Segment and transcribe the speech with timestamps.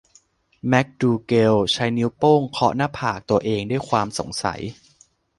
[0.67, 4.61] แมคดูแกลใช้นิ้วโป้งเคาะหน้าผากตัวเองด้วยความสงสัย